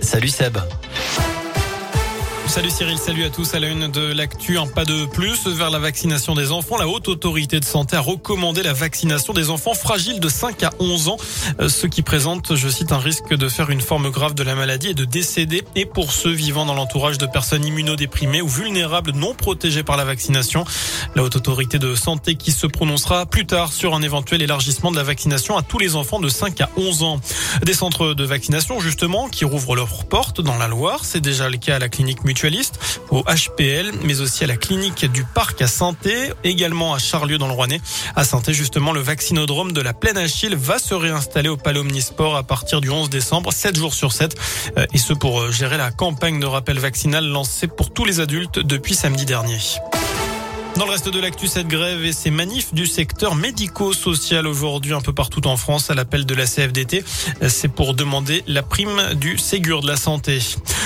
Salut 0.00 0.30
Seb. 0.30 0.56
Salut 2.50 2.70
Cyril, 2.70 2.98
salut 2.98 3.22
à 3.22 3.30
tous. 3.30 3.54
À 3.54 3.60
la 3.60 3.68
une 3.68 3.86
de 3.92 4.12
l'actu, 4.12 4.58
un 4.58 4.66
pas 4.66 4.84
de 4.84 5.06
plus 5.06 5.46
vers 5.46 5.70
la 5.70 5.78
vaccination 5.78 6.34
des 6.34 6.50
enfants. 6.50 6.76
La 6.78 6.88
haute 6.88 7.06
autorité 7.06 7.60
de 7.60 7.64
santé 7.64 7.94
a 7.94 8.00
recommandé 8.00 8.64
la 8.64 8.72
vaccination 8.72 9.32
des 9.32 9.50
enfants 9.50 9.72
fragiles 9.72 10.18
de 10.18 10.28
5 10.28 10.64
à 10.64 10.70
11 10.80 11.08
ans, 11.10 11.16
euh, 11.60 11.68
ceux 11.68 11.86
qui 11.86 12.02
présentent, 12.02 12.56
je 12.56 12.68
cite, 12.68 12.90
un 12.90 12.98
risque 12.98 13.32
de 13.32 13.48
faire 13.48 13.70
une 13.70 13.80
forme 13.80 14.10
grave 14.10 14.34
de 14.34 14.42
la 14.42 14.56
maladie 14.56 14.88
et 14.88 14.94
de 14.94 15.04
décéder. 15.04 15.62
Et 15.76 15.86
pour 15.86 16.10
ceux 16.10 16.32
vivant 16.32 16.66
dans 16.66 16.74
l'entourage 16.74 17.18
de 17.18 17.26
personnes 17.26 17.64
immunodéprimées 17.64 18.42
ou 18.42 18.48
vulnérables 18.48 19.12
non 19.12 19.32
protégées 19.32 19.84
par 19.84 19.96
la 19.96 20.04
vaccination, 20.04 20.64
la 21.14 21.22
haute 21.22 21.36
autorité 21.36 21.78
de 21.78 21.94
santé 21.94 22.34
qui 22.34 22.50
se 22.50 22.66
prononcera 22.66 23.26
plus 23.26 23.46
tard 23.46 23.72
sur 23.72 23.94
un 23.94 24.02
éventuel 24.02 24.42
élargissement 24.42 24.90
de 24.90 24.96
la 24.96 25.04
vaccination 25.04 25.56
à 25.56 25.62
tous 25.62 25.78
les 25.78 25.94
enfants 25.94 26.18
de 26.18 26.28
5 26.28 26.60
à 26.62 26.70
11 26.76 27.04
ans. 27.04 27.20
Des 27.64 27.74
centres 27.74 28.12
de 28.12 28.24
vaccination, 28.24 28.80
justement, 28.80 29.28
qui 29.28 29.44
rouvrent 29.44 29.76
leurs 29.76 30.04
portes 30.06 30.40
dans 30.40 30.56
la 30.56 30.66
Loire. 30.66 31.04
C'est 31.04 31.20
déjà 31.20 31.48
le 31.48 31.56
cas 31.56 31.76
à 31.76 31.78
la 31.78 31.88
clinique 31.88 32.24
mutuelle 32.24 32.39
au 33.10 33.22
HPL, 33.22 33.92
mais 34.02 34.20
aussi 34.20 34.44
à 34.44 34.46
la 34.46 34.56
clinique 34.56 35.04
du 35.12 35.24
Parc 35.24 35.60
à 35.60 35.66
Santé, 35.66 36.32
également 36.42 36.94
à 36.94 36.98
Charlieu 36.98 37.38
dans 37.38 37.46
le 37.46 37.52
Rouennais. 37.52 37.80
À 38.16 38.24
Santé, 38.24 38.54
justement, 38.54 38.92
le 38.92 39.00
vaccinodrome 39.00 39.72
de 39.72 39.80
la 39.80 39.92
Plaine 39.92 40.16
Achille 40.16 40.54
va 40.54 40.78
se 40.78 40.94
réinstaller 40.94 41.48
au 41.48 41.56
Palais 41.56 41.80
Omnisport 41.80 42.36
à 42.36 42.42
partir 42.42 42.80
du 42.80 42.88
11 42.88 43.10
décembre, 43.10 43.52
7 43.52 43.76
jours 43.76 43.94
sur 43.94 44.12
7, 44.12 44.36
euh, 44.78 44.86
et 44.94 44.98
ce 44.98 45.12
pour 45.12 45.40
euh, 45.40 45.50
gérer 45.50 45.76
la 45.76 45.90
campagne 45.90 46.40
de 46.40 46.46
rappel 46.46 46.78
vaccinal 46.78 47.26
lancée 47.26 47.66
pour 47.66 47.92
tous 47.92 48.04
les 48.04 48.20
adultes 48.20 48.58
depuis 48.58 48.94
samedi 48.94 49.26
dernier. 49.26 49.58
Dans 50.80 50.86
le 50.86 50.92
reste 50.92 51.10
de 51.10 51.20
l'actu, 51.20 51.46
cette 51.46 51.68
grève 51.68 52.06
et 52.06 52.12
ces 52.14 52.30
manifs 52.30 52.72
du 52.72 52.86
secteur 52.86 53.34
médico-social 53.34 54.46
aujourd'hui 54.46 54.94
un 54.94 55.02
peu 55.02 55.12
partout 55.12 55.46
en 55.46 55.58
France 55.58 55.90
à 55.90 55.94
l'appel 55.94 56.24
de 56.24 56.34
la 56.34 56.46
CFDT, 56.46 57.04
c'est 57.48 57.68
pour 57.68 57.92
demander 57.92 58.42
la 58.46 58.62
prime 58.62 59.12
du 59.16 59.36
Ségur 59.36 59.82
de 59.82 59.86
la 59.88 59.98
santé. 59.98 60.38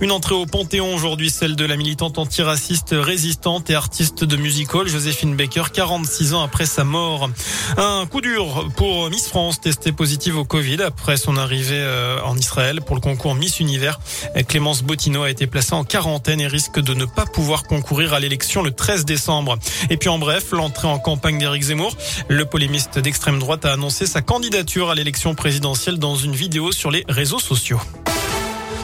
Une 0.00 0.10
entrée 0.10 0.34
au 0.34 0.44
Panthéon 0.44 0.92
aujourd'hui, 0.92 1.30
celle 1.30 1.54
de 1.54 1.64
la 1.64 1.76
militante 1.76 2.18
antiraciste 2.18 2.96
résistante 2.98 3.70
et 3.70 3.76
artiste 3.76 4.24
de 4.24 4.36
musical 4.36 4.88
Joséphine 4.88 5.36
Baker, 5.36 5.70
46 5.72 6.34
ans 6.34 6.42
après 6.42 6.66
sa 6.66 6.82
mort. 6.82 7.30
Un 7.76 8.06
coup 8.06 8.20
dur 8.20 8.68
pour 8.76 9.08
Miss 9.08 9.28
France, 9.28 9.60
testée 9.60 9.92
positive 9.92 10.36
au 10.36 10.44
Covid 10.44 10.82
après 10.82 11.16
son 11.16 11.36
arrivée 11.36 11.78
euh, 11.78 12.18
en 12.24 12.36
Israël 12.36 12.80
pour 12.80 12.96
le 12.96 13.00
concours 13.00 13.36
Miss 13.36 13.60
Univers. 13.60 14.00
Clémence 14.48 14.82
Bottineau 14.82 15.22
a 15.22 15.30
été 15.30 15.46
placée 15.46 15.74
en 15.74 15.84
quarantaine 15.84 16.40
et 16.40 16.48
risque 16.48 16.80
de 16.80 16.92
ne 16.92 17.04
pas 17.04 17.24
pouvoir 17.24 17.62
concourir 17.62 18.14
à 18.14 18.18
l'élection 18.18 18.62
le 18.62 18.72
13 18.72 19.04
décembre. 19.04 19.56
Et 19.90 19.96
puis 19.96 20.08
en 20.08 20.18
bref, 20.18 20.52
l'entrée 20.52 20.88
en 20.88 20.98
campagne 20.98 21.38
d'Éric 21.38 21.62
Zemmour. 21.64 21.96
Le 22.28 22.44
polémiste 22.44 22.98
d'extrême 22.98 23.38
droite 23.38 23.64
a 23.64 23.72
annoncé 23.72 24.06
sa 24.06 24.22
candidature 24.22 24.90
à 24.90 24.94
l'élection 24.94 25.34
présidentielle 25.34 25.98
dans 25.98 26.16
une 26.16 26.34
vidéo 26.34 26.72
sur 26.72 26.90
les 26.90 27.04
réseaux 27.08 27.38
sociaux. 27.38 27.80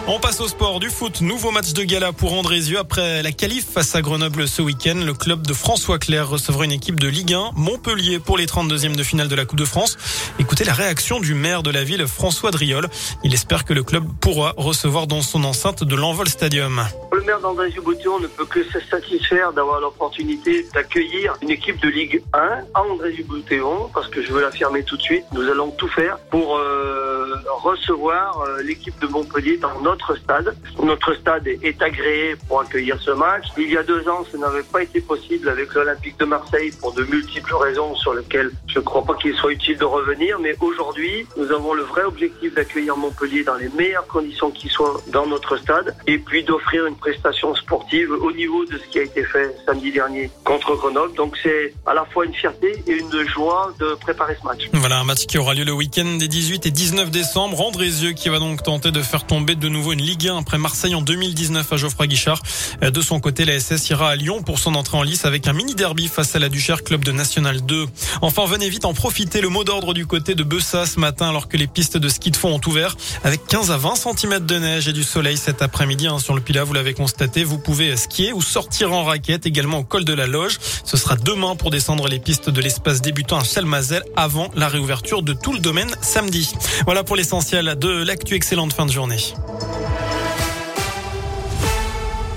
On 0.09 0.19
passe 0.19 0.41
au 0.41 0.49
sport 0.49 0.81
du 0.81 0.91
foot. 0.91 1.21
Nouveau 1.21 1.53
match 1.53 1.75
de 1.75 1.85
gala 1.85 2.13
pour 2.13 2.33
Andrézieux 2.33 2.79
après 2.79 3.23
la 3.23 3.31
qualif 3.31 3.65
face 3.73 3.95
à 3.95 4.03
Grenoble 4.03 4.49
ce 4.49 4.61
week-end. 4.61 4.97
Le 4.97 5.15
club 5.15 5.47
de 5.47 5.55
François 5.55 6.01
Claire 6.01 6.29
recevra 6.29 6.65
une 6.65 6.73
équipe 6.73 6.99
de 6.99 7.07
Ligue 7.07 7.35
1, 7.35 7.53
Montpellier 7.55 8.19
pour 8.19 8.37
les 8.37 8.47
32e 8.47 8.97
de 8.97 9.03
finale 9.05 9.29
de 9.29 9.37
la 9.37 9.45
Coupe 9.45 9.61
de 9.61 9.65
France. 9.65 9.97
Écoutez 10.41 10.65
la 10.65 10.75
réaction 10.75 11.21
du 11.21 11.35
maire 11.35 11.63
de 11.63 11.71
la 11.71 11.85
ville, 11.85 12.05
François 12.09 12.51
Driol. 12.51 12.89
Il 13.23 13.33
espère 13.33 13.65
que 13.65 13.75
le 13.75 13.85
club 13.85 14.05
pourra 14.21 14.55
recevoir 14.57 15.07
dans 15.07 15.23
son 15.23 15.45
enceinte 15.45 15.85
de 15.85 15.95
l'Envol 15.95 16.29
Stadium. 16.29 16.85
Le 17.23 17.27
maire 17.27 17.39
d'Andrézieux-Boutillon 17.39 18.19
ne 18.19 18.27
peut 18.27 18.47
que 18.47 18.65
se 18.65 18.81
satisfaire 18.81 19.53
d'avoir 19.53 19.81
l'opportunité 19.81 20.67
d'accueillir 20.75 21.37
une 21.41 21.51
équipe 21.51 21.81
de 21.81 21.89
Ligue 21.89 22.21
1 22.33 22.39
à 22.75 22.83
Andrézieux-Boutillon 22.83 23.91
parce 23.95 24.09
que 24.09 24.23
je 24.23 24.33
veux 24.33 24.43
l'affirmer 24.43 24.83
tout 24.83 24.97
de 24.97 25.03
suite. 25.03 25.25
Nous 25.31 25.49
allons 25.49 25.71
tout 25.71 25.87
faire 25.87 26.19
pour 26.33 26.57
euh, 26.57 27.12
recevoir 27.47 28.41
euh, 28.41 28.63
l'équipe 28.63 28.99
de 29.01 29.07
Montpellier 29.07 29.59
dans 29.59 29.81
notre 29.81 29.93
notre 29.93 30.17
stade. 30.17 30.57
Notre 30.83 31.15
stade 31.15 31.47
est 31.47 31.83
agréé 31.83 32.35
pour 32.49 32.61
accueillir 32.61 32.99
ce 33.01 33.11
match. 33.11 33.45
Il 33.59 33.71
y 33.71 33.77
a 33.77 33.83
deux 33.83 34.09
ans, 34.09 34.25
ce 34.31 34.37
n'avait 34.39 34.63
pas 34.63 34.83
été 34.83 35.01
possible 35.01 35.49
avec 35.49 35.75
l'Olympique 35.75 36.19
de 36.19 36.25
Marseille 36.25 36.73
pour 36.81 36.93
de 36.95 37.05
multiples 37.05 37.55
raisons 37.55 37.95
sur 37.97 38.15
lesquelles 38.15 38.51
je 38.67 38.79
ne 38.79 38.85
crois 38.85 39.05
pas 39.05 39.15
qu'il 39.15 39.35
soit 39.35 39.53
utile 39.53 39.77
de 39.77 39.85
revenir. 39.85 40.39
Mais 40.41 40.55
aujourd'hui, 40.61 41.27
nous 41.37 41.51
avons 41.53 41.75
le 41.75 41.83
vrai 41.83 42.05
objectif 42.05 42.55
d'accueillir 42.55 42.97
Montpellier 42.97 43.45
dans 43.45 43.57
les 43.57 43.69
meilleures 43.69 44.07
conditions 44.07 44.51
qui 44.51 44.69
soient 44.69 45.01
dans 45.09 45.27
notre 45.27 45.59
stade 45.59 45.95
et 46.07 46.19
puis 46.19 46.43
d'offrir 46.43 46.87
une 46.87 46.97
prestation 46.97 47.55
sportive 47.55 48.11
au 48.13 48.33
niveau 48.33 48.65
de 48.65 48.79
ce 48.79 48.87
qui 48.91 48.99
a 48.99 49.03
été 49.03 49.25
fait 49.25 49.55
samedi 49.67 49.93
dernier 49.93 50.31
contre 50.45 50.75
Grenoble. 50.75 51.15
Donc 51.17 51.37
c'est 51.43 51.75
à 51.85 51.93
la 51.93 52.07
fois 52.07 52.25
une 52.25 52.35
fierté 52.35 52.83
et 52.87 52.93
une 52.93 53.29
joie 53.29 53.75
de 53.79 53.95
préparer 53.97 54.37
ce 54.41 54.47
match. 54.47 54.71
Voilà 54.73 55.01
un 55.01 55.05
match 55.05 55.27
qui 55.27 55.37
aura 55.37 55.53
lieu 55.53 55.65
le 55.65 55.73
week-end 55.73 56.17
des 56.19 56.29
18 56.29 56.67
et 56.67 56.71
19 56.71 57.11
décembre. 57.11 57.32
Andrézieux 57.37 58.13
qui 58.13 58.29
va 58.29 58.39
donc 58.39 58.63
tenter 58.63 58.93
de 58.93 59.01
faire 59.01 59.25
tomber 59.25 59.55
de 59.55 59.69
nouveau 59.69 59.93
une 59.93 60.03
Ligue 60.03 60.29
1 60.29 60.39
après 60.39 60.59
Marseille 60.59 60.95
en 60.95 61.01
2019 61.01 61.73
à 61.73 61.77
Geoffroy 61.77 62.07
Guichard. 62.07 62.43
De 62.83 63.01
son 63.01 63.21
côté, 63.21 63.47
la 63.47 63.59
SS 63.59 63.89
ira 63.89 64.11
à 64.11 64.17
Lyon 64.17 64.43
pour 64.43 64.59
son 64.59 64.75
entrée 64.75 64.99
en 64.99 65.03
lice 65.03 65.25
avec 65.25 65.47
un 65.47 65.55
mini 65.55 65.75
derby 65.75 66.09
face 66.09 66.37
à 66.37 66.39
la 66.39 66.51
Duchère 66.51 66.83
Club 66.83 67.05
de 67.05 67.13
National 67.13 67.63
2. 67.63 67.87
Enfin, 68.21 68.45
venez 68.45 68.69
vite 68.69 68.85
en 68.85 68.93
profiter. 68.93 69.41
Le 69.41 69.49
mot 69.49 69.65
d'ordre 69.65 69.95
du 69.95 70.07
côté 70.07 70.35
de 70.35 70.43
Bessa 70.43 70.85
ce 70.85 71.01
matin 71.01 71.29
alors 71.29 71.49
que 71.49 71.57
les 71.57 71.67
pistes 71.67 71.97
de 71.97 72.09
ski 72.09 72.31
de 72.31 72.37
fond 72.37 72.51
ont 72.51 72.61
ouvert 72.69 72.97
avec 73.25 73.47
15 73.47 73.71
à 73.71 73.79
20 73.79 73.95
cm 73.95 74.45
de 74.45 74.59
neige 74.59 74.89
et 74.89 74.93
du 74.93 75.03
soleil 75.03 75.39
cet 75.39 75.63
après-midi 75.63 76.09
hein, 76.09 76.19
sur 76.19 76.35
le 76.35 76.43
Pilat. 76.43 76.65
Vous 76.65 76.75
l'avez 76.75 76.93
constaté. 76.93 77.45
Vous 77.45 77.59
pouvez 77.59 77.97
skier 77.97 78.35
ou 78.35 78.43
sortir 78.43 78.93
en 78.93 79.05
raquette 79.05 79.47
également 79.47 79.79
au 79.79 79.85
col 79.85 80.05
de 80.05 80.13
la 80.13 80.27
Loge. 80.27 80.59
Ce 80.85 80.99
sera 80.99 81.17
demain 81.17 81.57
pour 81.57 81.71
descendre 81.71 82.09
les 82.09 82.19
pistes 82.19 82.51
de 82.51 82.61
l'espace 82.61 83.01
débutant 83.01 83.39
à 83.39 83.45
Chalmazel 83.45 84.03
avant 84.17 84.51
la 84.55 84.69
réouverture 84.69 85.23
de 85.23 85.33
tout 85.33 85.55
le 85.55 85.61
domaine 85.61 85.91
samedi. 86.03 86.53
Voilà 86.85 87.05
pour 87.05 87.17
l'essentiel 87.23 87.77
de 87.77 88.03
l'actu. 88.03 88.35
Excellente 88.35 88.73
fin 88.73 88.85
de 88.85 88.91
journée. 88.91 89.17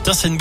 Tiens, 0.04 0.14
c'est 0.14 0.28
une 0.28 0.34